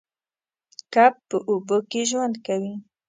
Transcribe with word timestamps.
کب 0.93 1.13
په 1.29 1.37
اوبو 1.49 1.77
کې 1.89 2.01
ژوند 2.09 2.35
کوي 2.45 2.73